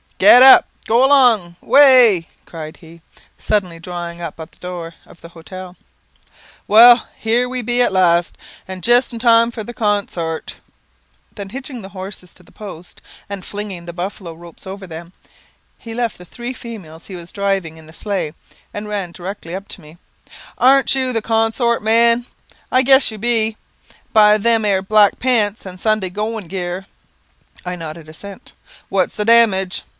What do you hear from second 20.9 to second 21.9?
you the con sort